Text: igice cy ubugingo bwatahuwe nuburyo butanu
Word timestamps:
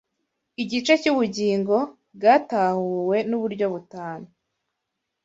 igice 0.61 0.93
cy 1.01 1.09
ubugingo 1.11 1.75
bwatahuwe 2.15 3.17
nuburyo 3.29 3.65
butanu 3.73 4.27